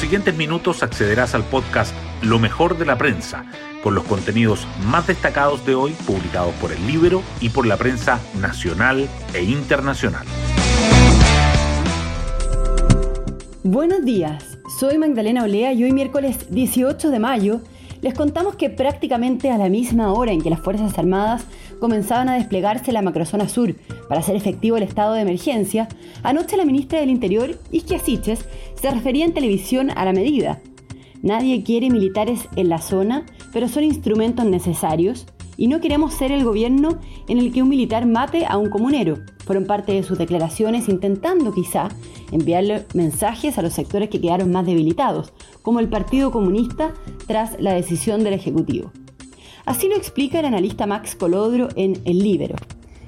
siguientes 0.00 0.34
minutos 0.34 0.82
accederás 0.82 1.34
al 1.34 1.44
podcast 1.44 1.94
Lo 2.22 2.38
mejor 2.38 2.78
de 2.78 2.86
la 2.86 2.96
prensa, 2.96 3.44
con 3.82 3.94
los 3.94 4.04
contenidos 4.04 4.66
más 4.86 5.06
destacados 5.06 5.66
de 5.66 5.74
hoy 5.74 5.92
publicados 6.06 6.54
por 6.54 6.72
el 6.72 6.86
libro 6.86 7.22
y 7.38 7.50
por 7.50 7.66
la 7.66 7.76
prensa 7.76 8.18
nacional 8.40 9.06
e 9.34 9.42
internacional. 9.42 10.26
Buenos 13.62 14.02
días, 14.02 14.58
soy 14.80 14.96
Magdalena 14.96 15.44
Olea 15.44 15.74
y 15.74 15.84
hoy 15.84 15.92
miércoles 15.92 16.46
18 16.48 17.10
de 17.10 17.18
mayo 17.18 17.60
les 18.02 18.14
contamos 18.14 18.56
que 18.56 18.70
prácticamente 18.70 19.50
a 19.50 19.58
la 19.58 19.68
misma 19.68 20.12
hora 20.12 20.32
en 20.32 20.40
que 20.40 20.50
las 20.50 20.60
Fuerzas 20.60 20.98
Armadas 20.98 21.44
comenzaban 21.78 22.28
a 22.28 22.34
desplegarse 22.34 22.92
la 22.92 23.02
macrozona 23.02 23.48
sur 23.48 23.74
para 24.08 24.20
hacer 24.20 24.36
efectivo 24.36 24.76
el 24.76 24.82
estado 24.82 25.14
de 25.14 25.22
emergencia, 25.22 25.88
anoche 26.22 26.56
la 26.56 26.64
ministra 26.64 27.00
del 27.00 27.10
Interior, 27.10 27.58
Isquia 27.70 27.98
Siches, 27.98 28.44
se 28.74 28.90
refería 28.90 29.24
en 29.24 29.34
televisión 29.34 29.90
a 29.94 30.04
la 30.04 30.12
medida. 30.12 30.60
Nadie 31.22 31.62
quiere 31.62 31.90
militares 31.90 32.48
en 32.56 32.68
la 32.68 32.78
zona, 32.78 33.26
pero 33.52 33.68
son 33.68 33.84
instrumentos 33.84 34.46
necesarios 34.46 35.26
y 35.60 35.68
no 35.68 35.78
queremos 35.82 36.14
ser 36.14 36.32
el 36.32 36.42
gobierno 36.42 36.98
en 37.28 37.36
el 37.36 37.52
que 37.52 37.62
un 37.62 37.68
militar 37.68 38.06
mate 38.06 38.46
a 38.46 38.56
un 38.56 38.70
comunero. 38.70 39.18
Fueron 39.44 39.66
parte 39.66 39.92
de 39.92 40.02
sus 40.02 40.16
declaraciones 40.16 40.88
intentando 40.88 41.52
quizá 41.52 41.90
enviarle 42.32 42.86
mensajes 42.94 43.58
a 43.58 43.62
los 43.62 43.74
sectores 43.74 44.08
que 44.08 44.22
quedaron 44.22 44.50
más 44.50 44.64
debilitados, 44.64 45.34
como 45.60 45.78
el 45.78 45.90
Partido 45.90 46.30
Comunista 46.30 46.94
tras 47.26 47.60
la 47.60 47.74
decisión 47.74 48.24
del 48.24 48.32
Ejecutivo. 48.32 48.90
Así 49.66 49.86
lo 49.86 49.96
explica 49.96 50.40
el 50.40 50.46
analista 50.46 50.86
Max 50.86 51.14
Colodro 51.14 51.68
en 51.76 52.00
El 52.06 52.20
Libero. 52.20 52.56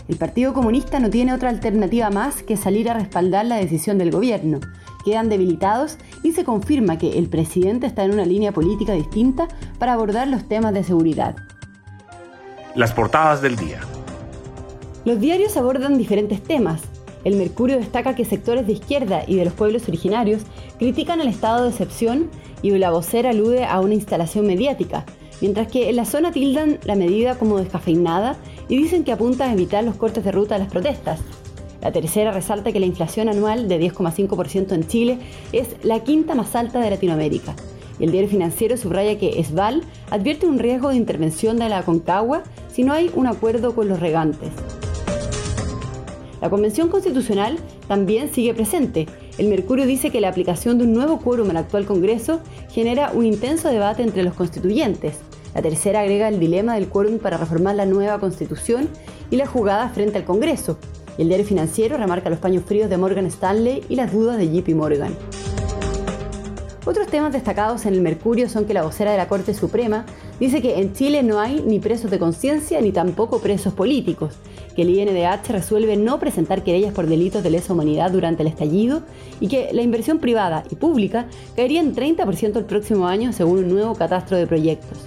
El 0.06 0.19
Partido 0.19 0.53
Comunista 0.53 1.00
no 1.00 1.09
tiene 1.09 1.33
otra 1.33 1.48
alternativa 1.48 2.11
más 2.11 2.42
que 2.42 2.59
salir 2.59 2.91
a 2.91 2.95
respaldar 2.95 3.47
la 3.47 3.56
decisión 3.56 3.97
del 3.97 4.11
gobierno. 4.11 4.61
Quedan 5.06 5.30
debilitados 5.30 5.97
y 6.23 6.33
se 6.33 6.45
confirma 6.45 6.98
que 6.98 7.19
el 7.19 7.30
presidente 7.30 7.87
está 7.87 8.05
en 8.05 8.12
una 8.12 8.27
línea 8.27 8.53
política 8.53 8.92
distinta 8.92 9.48
para 9.78 9.94
abordar 9.94 10.28
los 10.28 10.47
temas 10.48 10.75
de 10.75 10.84
seguridad. 10.84 11.34
Las 12.75 12.95
portadas 12.95 13.42
del 13.42 13.56
día. 13.56 13.81
Los 15.05 15.20
diarios 15.20 15.59
abordan 15.59 15.98
diferentes 15.98 16.42
temas. 16.42 16.81
El 17.23 17.37
Mercurio 17.37 17.77
destaca 17.77 18.15
que 18.15 18.25
sectores 18.25 18.67
de 18.67 18.73
izquierda 18.73 19.25
y 19.27 19.37
de 19.37 19.45
los 19.45 19.53
pueblos 19.53 19.87
originarios 19.89 20.41
critican 20.78 21.20
el 21.20 21.28
estado 21.28 21.65
de 21.65 21.69
excepción 21.69 22.31
y 22.62 22.70
la 22.70 22.91
vocera 22.91 23.28
alude 23.28 23.67
a 23.67 23.78
una 23.81 23.93
instalación 23.93 24.47
mediática, 24.47 25.05
mientras 25.43 25.69
que 25.69 25.91
en 25.91 25.97
la 25.97 26.06
zona 26.06 26.33
tildan 26.33 26.78
la 26.84 26.97
medida 26.97 27.34
como 27.34 27.59
descafeinada 27.59 28.37
y 28.69 28.78
dicen 28.78 29.05
que 29.05 29.12
apunta 29.12 29.45
a 29.45 29.53
evitar 29.53 29.84
los 29.84 29.97
cortes 29.97 30.25
de 30.25 30.33
ruta 30.33 30.55
de 30.55 30.61
las 30.61 30.73
protestas. 30.73 31.20
La 31.83 31.93
tercera 31.93 32.33
resalta 32.33 32.73
que 32.73 32.81
la 32.81 32.87
inflación 32.87 33.28
anual 33.28 33.69
de 33.69 33.81
10,5% 33.81 34.73
en 34.73 34.87
Chile 34.87 35.19
es 35.53 35.77
la 35.83 36.00
quinta 36.00 36.34
más 36.34 36.56
alta 36.56 36.81
de 36.81 36.89
Latinoamérica. 36.89 37.55
El 38.03 38.11
diario 38.11 38.28
financiero 38.28 38.77
subraya 38.77 39.17
que 39.17 39.39
ESVAL 39.39 39.81
advierte 40.11 40.47
un 40.48 40.58
riesgo 40.58 40.89
de 40.89 40.97
intervención 40.97 41.56
de 41.56 41.69
la 41.69 41.84
Concagua 41.84 42.42
si 42.69 42.83
no 42.83 42.92
hay 42.92 43.12
un 43.14 43.28
acuerdo 43.28 43.77
con 43.77 43.89
los 43.89 44.00
regantes. 44.00 44.50
La 46.41 46.50
Convención 46.50 46.89
Constitucional 46.89 47.61
también 47.86 48.28
sigue 48.34 48.55
presente. 48.55 49.06
El 49.39 49.47
Mercurio 49.47 49.86
dice 49.86 50.11
que 50.11 50.20
la 50.20 50.31
aplicación 50.31 50.78
de 50.78 50.84
un 50.84 50.92
nuevo 50.92 51.20
quórum 51.20 51.48
al 51.50 51.59
actual 51.59 51.86
Congreso 51.86 52.41
genera 52.72 53.12
un 53.14 53.25
intenso 53.25 53.69
debate 53.69 54.03
entre 54.03 54.25
los 54.25 54.34
constituyentes. 54.34 55.19
La 55.55 55.62
tercera 55.62 56.00
agrega 56.00 56.27
el 56.27 56.41
dilema 56.41 56.75
del 56.75 56.89
quórum 56.89 57.20
para 57.20 57.37
reformar 57.37 57.77
la 57.77 57.87
nueva 57.87 58.19
Constitución 58.19 58.89
y 59.31 59.37
la 59.37 59.47
jugada 59.47 59.89
frente 59.91 60.19
al 60.19 60.25
Congreso. 60.25 60.77
el 61.19 61.28
diario 61.28 61.47
financiero 61.47 61.97
remarca 61.98 62.31
los 62.31 62.41
paños 62.41 62.64
fríos 62.64 62.91
de 62.91 62.97
Morgan 62.97 63.27
Stanley 63.27 63.84
y 63.89 63.94
las 63.94 64.12
dudas 64.12 64.39
de 64.39 64.50
JP 64.50 64.70
Morgan. 64.70 65.14
Otros 66.84 67.06
temas 67.06 67.33
destacados 67.33 67.86
en 67.86 67.94
el 67.94 68.00
Mercurio 68.00 68.48
son 68.48 68.64
que 68.64 68.75
la 68.75 68.83
vocera 68.83 69.12
de 69.12 69.16
la 69.16 69.28
Corte 69.28 69.55
Suprema 69.55 70.05
dice 70.41 70.61
que 70.61 70.80
en 70.80 70.92
Chile 70.94 71.22
no 71.22 71.38
hay 71.38 71.62
ni 71.65 71.78
presos 71.78 72.10
de 72.10 72.19
conciencia 72.19 72.81
ni 72.81 72.91
tampoco 72.91 73.41
presos 73.41 73.72
políticos, 73.72 74.34
que 74.75 74.82
el 74.82 74.91
INDH 74.91 75.48
resuelve 75.50 75.97
no 75.97 76.19
presentar 76.19 76.65
querellas 76.65 76.93
por 76.93 77.06
delitos 77.06 77.44
de 77.44 77.50
lesa 77.50 77.72
humanidad 77.72 78.10
durante 78.10 78.43
el 78.43 78.48
estallido 78.48 79.03
y 79.38 79.47
que 79.47 79.69
la 79.72 79.82
inversión 79.82 80.19
privada 80.19 80.65
y 80.70 80.75
pública 80.75 81.26
caería 81.54 81.81
en 81.81 81.94
30% 81.94 82.56
el 82.56 82.65
próximo 82.65 83.06
año 83.06 83.32
según 83.32 83.59
un 83.59 83.69
nuevo 83.69 83.94
catastro 83.94 84.37
de 84.37 84.49
proyectos. 84.49 84.99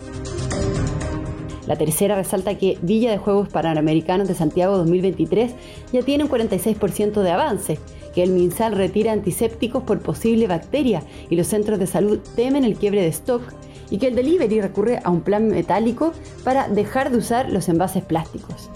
La 1.68 1.76
tercera 1.76 2.16
resalta 2.16 2.58
que 2.58 2.78
Villa 2.81 3.12
de 3.12 3.18
Juegos 3.18 3.50
Panamericanos 3.50 4.28
de 4.28 4.36
Santiago 4.36 4.78
2023 4.78 5.52
ya 5.92 6.02
tiene 6.03 6.26
un 6.26 6.30
46% 6.30 7.22
de 7.22 7.31
avance 7.31 7.80
que 8.14 8.24
el 8.24 8.31
MinSal 8.31 8.74
retira 8.74 9.12
antisépticos 9.12 9.84
por 9.84 10.00
posible 10.00 10.48
bacteria 10.48 11.04
y 11.30 11.36
los 11.36 11.48
centros 11.48 11.80
de 11.80 11.88
salud 11.88 12.20
temen 12.36 12.64
el 12.64 12.75
quiebre 12.75 13.02
de 13.02 13.08
stock 13.08 13.42
y 13.90 13.98
que 13.98 14.08
el 14.08 14.16
delivery 14.16 14.62
recurre 14.62 15.00
a 15.04 15.09
un 15.09 15.22
plan 15.22 15.48
metálico 15.48 16.14
para 16.44 16.68
dejar 16.68 17.12
de 17.12 17.18
usar 17.18 17.52
los 17.52 17.68
envases 17.68 18.04
plásticos. 18.04 18.70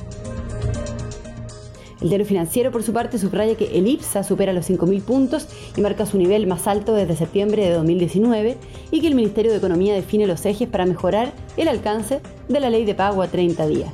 El 2.01 2.07
diario 2.07 2.25
financiero, 2.25 2.71
por 2.71 2.81
su 2.81 2.93
parte, 2.93 3.17
subraya 3.17 3.55
que 3.55 3.77
el 3.77 3.85
IPSA 3.85 4.23
supera 4.23 4.53
los 4.53 4.69
5.000 4.69 5.01
puntos 5.01 5.47
y 5.75 5.81
marca 5.81 6.05
su 6.05 6.17
nivel 6.17 6.47
más 6.47 6.65
alto 6.65 6.93
desde 6.93 7.15
septiembre 7.15 7.65
de 7.65 7.73
2019 7.73 8.57
y 8.89 9.01
que 9.01 9.07
el 9.07 9.15
Ministerio 9.15 9.51
de 9.51 9.57
Economía 9.57 9.93
define 9.93 10.25
los 10.25 10.45
ejes 10.45 10.69
para 10.69 10.85
mejorar 10.85 11.33
el 11.59 11.67
alcance 11.67 12.21
de 12.47 12.59
la 12.61 12.69
ley 12.69 12.85
de 12.85 12.95
pago 12.95 13.21
a 13.21 13.27
30 13.27 13.67
días. 13.67 13.91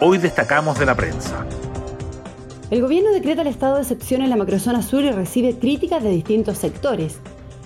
Hoy 0.00 0.16
destacamos 0.16 0.78
de 0.78 0.86
la 0.86 0.94
prensa. 0.94 1.44
El 2.70 2.80
gobierno 2.80 3.10
decreta 3.10 3.42
el 3.42 3.48
estado 3.48 3.74
de 3.74 3.82
excepción 3.82 4.22
en 4.22 4.30
la 4.30 4.36
macrozona 4.36 4.82
sur 4.82 5.04
y 5.04 5.10
recibe 5.10 5.58
críticas 5.58 6.02
de 6.02 6.10
distintos 6.10 6.56
sectores. 6.56 7.18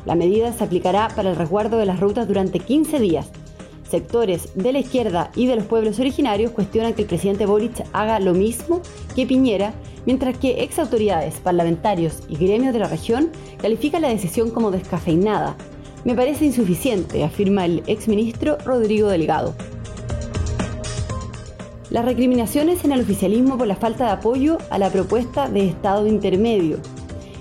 La 0.06 0.16
medida 0.16 0.52
se 0.52 0.64
aplicará 0.64 1.08
para 1.14 1.30
el 1.30 1.36
resguardo 1.36 1.78
de 1.78 1.86
las 1.86 2.00
rutas 2.00 2.26
durante 2.26 2.58
15 2.58 2.98
días. 2.98 3.28
Sectores 3.88 4.48
de 4.56 4.72
la 4.72 4.80
izquierda 4.80 5.30
y 5.36 5.46
de 5.46 5.54
los 5.54 5.66
pueblos 5.66 6.00
originarios 6.00 6.50
cuestionan 6.50 6.94
que 6.94 7.02
el 7.02 7.08
presidente 7.08 7.46
Boric 7.46 7.84
haga 7.92 8.18
lo 8.18 8.34
mismo 8.34 8.80
que 9.14 9.24
Piñera, 9.26 9.72
mientras 10.04 10.36
que 10.38 10.64
ex 10.64 10.80
autoridades, 10.80 11.38
parlamentarios 11.38 12.22
y 12.28 12.36
gremios 12.36 12.72
de 12.72 12.80
la 12.80 12.88
región 12.88 13.30
califican 13.60 14.02
la 14.02 14.08
decisión 14.08 14.50
como 14.50 14.72
descafeinada. 14.72 15.56
Me 16.04 16.14
parece 16.14 16.44
insuficiente, 16.44 17.24
afirma 17.24 17.64
el 17.64 17.82
exministro 17.86 18.58
Rodrigo 18.64 19.08
Delgado 19.08 19.54
las 21.92 22.06
recriminaciones 22.06 22.86
en 22.86 22.92
el 22.92 23.02
oficialismo 23.02 23.58
por 23.58 23.66
la 23.66 23.76
falta 23.76 24.06
de 24.06 24.12
apoyo 24.12 24.56
a 24.70 24.78
la 24.78 24.88
propuesta 24.88 25.50
de 25.50 25.68
Estado 25.68 26.06
intermedio. 26.06 26.78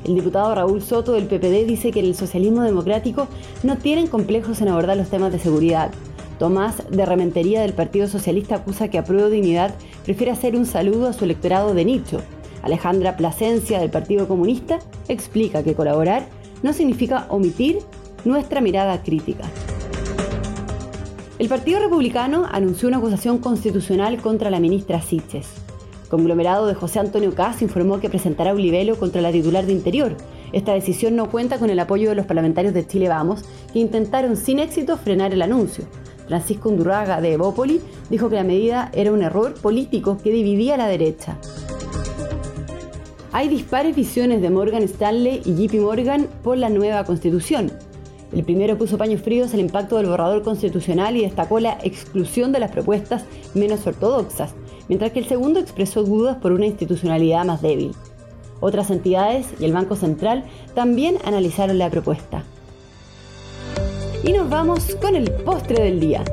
El 0.03 0.15
diputado 0.15 0.53
Raúl 0.53 0.81
Soto 0.81 1.13
del 1.13 1.27
PPD 1.27 1.65
dice 1.65 1.91
que 1.91 2.01
en 2.01 2.07
el 2.07 2.15
socialismo 2.15 2.61
democrático 2.61 3.29
no 3.63 3.77
tienen 3.77 4.07
complejos 4.07 4.59
en 4.59 4.67
abordar 4.67 4.97
los 4.97 5.09
temas 5.09 5.31
de 5.31 5.39
seguridad. 5.39 5.91
Tomás 6.37 6.83
de 6.89 7.05
Rementería 7.05 7.61
del 7.61 7.71
Partido 7.71 8.09
Socialista 8.09 8.55
acusa 8.55 8.89
que 8.89 8.97
a 8.97 9.05
prueba 9.05 9.29
dignidad 9.29 9.73
prefiere 10.03 10.33
hacer 10.33 10.57
un 10.57 10.65
saludo 10.65 11.07
a 11.07 11.13
su 11.13 11.23
electorado 11.23 11.73
de 11.73 11.85
nicho. 11.85 12.19
Alejandra 12.61 13.15
Plasencia 13.15 13.79
del 13.79 13.89
Partido 13.89 14.27
Comunista 14.27 14.79
explica 15.07 15.63
que 15.63 15.75
colaborar 15.75 16.27
no 16.61 16.73
significa 16.73 17.25
omitir 17.29 17.79
nuestra 18.25 18.61
mirada 18.61 19.01
crítica. 19.03 19.45
El 21.39 21.47
Partido 21.47 21.79
Republicano 21.79 22.47
anunció 22.51 22.87
una 22.87 22.97
acusación 22.97 23.39
constitucional 23.39 24.21
contra 24.21 24.51
la 24.51 24.59
ministra 24.59 25.01
Siches. 25.01 25.47
conglomerado 26.09 26.67
de 26.67 26.75
José 26.75 26.99
Antonio 26.99 27.33
Cas 27.33 27.61
informó 27.61 27.99
que 27.99 28.09
presentará 28.09 28.53
un 28.53 28.61
libelo 28.61 28.97
contra 28.97 29.21
la 29.21 29.31
titular 29.31 29.65
de 29.65 29.71
Interior. 29.71 30.15
Esta 30.51 30.73
decisión 30.73 31.15
no 31.15 31.31
cuenta 31.31 31.57
con 31.57 31.69
el 31.69 31.79
apoyo 31.79 32.09
de 32.09 32.15
los 32.15 32.25
parlamentarios 32.25 32.73
de 32.73 32.85
Chile 32.85 33.07
Vamos, 33.07 33.43
que 33.71 33.79
intentaron 33.79 34.35
sin 34.35 34.59
éxito 34.59 34.97
frenar 34.97 35.33
el 35.33 35.41
anuncio. 35.41 35.85
Francisco 36.27 36.69
Undurraga 36.69 37.21
de 37.21 37.33
Evópoli 37.33 37.81
dijo 38.09 38.29
que 38.29 38.35
la 38.35 38.43
medida 38.43 38.91
era 38.93 39.11
un 39.11 39.23
error 39.23 39.53
político 39.55 40.17
que 40.21 40.31
dividía 40.31 40.75
a 40.75 40.77
la 40.77 40.87
derecha. 40.87 41.37
Hay 43.31 43.47
dispares 43.47 43.95
visiones 43.95 44.41
de 44.41 44.49
Morgan 44.49 44.83
Stanley 44.83 45.41
y 45.45 45.55
JP 45.55 45.81
Morgan 45.81 46.27
por 46.43 46.57
la 46.57 46.69
nueva 46.69 47.05
constitución. 47.05 47.71
El 48.33 48.43
primero 48.43 48.77
puso 48.77 48.97
paños 48.97 49.21
fríos 49.21 49.53
al 49.53 49.59
impacto 49.59 49.97
del 49.97 50.07
borrador 50.07 50.41
constitucional 50.41 51.17
y 51.17 51.21
destacó 51.21 51.59
la 51.59 51.77
exclusión 51.83 52.51
de 52.51 52.59
las 52.59 52.71
propuestas 52.71 53.25
menos 53.53 53.85
ortodoxas, 53.85 54.53
mientras 54.87 55.11
que 55.11 55.19
el 55.19 55.27
segundo 55.27 55.59
expresó 55.59 56.03
dudas 56.03 56.37
por 56.37 56.53
una 56.53 56.65
institucionalidad 56.65 57.43
más 57.43 57.61
débil. 57.61 57.93
Otras 58.61 58.89
entidades 58.89 59.47
y 59.59 59.65
el 59.65 59.73
Banco 59.73 59.95
Central 59.95 60.45
también 60.73 61.17
analizaron 61.25 61.77
la 61.77 61.89
propuesta. 61.89 62.43
Y 64.23 64.31
nos 64.31 64.49
vamos 64.49 64.95
con 65.01 65.15
el 65.15 65.29
postre 65.31 65.83
del 65.83 65.99
día. 65.99 66.23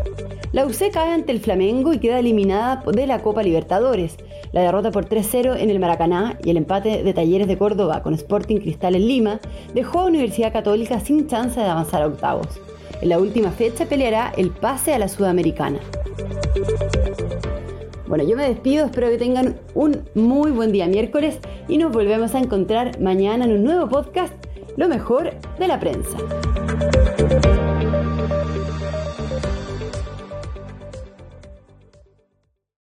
La 0.52 0.66
UC 0.66 0.90
cae 0.92 1.12
ante 1.12 1.32
el 1.32 1.40
Flamengo 1.40 1.92
y 1.92 1.98
queda 1.98 2.20
eliminada 2.20 2.82
de 2.86 3.06
la 3.06 3.22
Copa 3.22 3.42
Libertadores. 3.42 4.16
La 4.52 4.62
derrota 4.62 4.90
por 4.90 5.08
3-0 5.08 5.56
en 5.58 5.70
el 5.70 5.78
Maracaná 5.78 6.38
y 6.42 6.50
el 6.50 6.56
empate 6.56 7.02
de 7.02 7.14
Talleres 7.14 7.48
de 7.48 7.58
Córdoba 7.58 8.02
con 8.02 8.14
Sporting 8.14 8.56
Cristal 8.56 8.94
en 8.94 9.06
Lima 9.06 9.40
dejó 9.74 10.00
a 10.00 10.06
Universidad 10.06 10.52
Católica 10.52 11.00
sin 11.00 11.26
chance 11.26 11.60
de 11.60 11.66
avanzar 11.66 12.02
a 12.02 12.06
octavos. 12.06 12.48
En 13.02 13.10
la 13.10 13.18
última 13.18 13.50
fecha 13.50 13.86
peleará 13.86 14.32
el 14.36 14.50
pase 14.50 14.94
a 14.94 14.98
la 14.98 15.08
Sudamericana. 15.08 15.78
Bueno, 18.06 18.24
yo 18.24 18.36
me 18.36 18.48
despido, 18.48 18.86
espero 18.86 19.10
que 19.10 19.18
tengan 19.18 19.56
un 19.74 20.04
muy 20.14 20.50
buen 20.50 20.72
día 20.72 20.86
miércoles 20.86 21.38
y 21.68 21.76
nos 21.76 21.92
volvemos 21.92 22.34
a 22.34 22.38
encontrar 22.38 22.98
mañana 23.00 23.44
en 23.44 23.52
un 23.52 23.64
nuevo 23.64 23.88
podcast 23.88 24.32
lo 24.76 24.88
mejor 24.88 25.32
de 25.58 25.68
la 25.68 25.78
prensa. 25.78 26.16